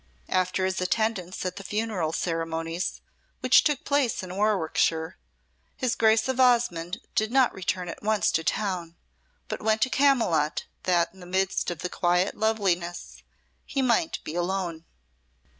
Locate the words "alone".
14.33-14.85